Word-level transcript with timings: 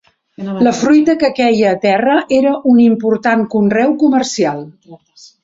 La 0.67 0.71
fruita 0.77 1.13
que 1.23 1.29
queia 1.39 1.73
a 1.73 1.79
terra 1.83 2.15
era 2.39 2.55
un 2.73 2.81
important 2.87 3.45
conreu 3.53 3.95
comercial. 4.07 4.67